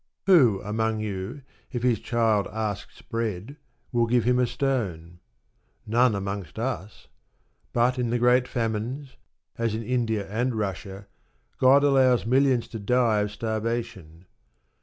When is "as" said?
9.59-9.75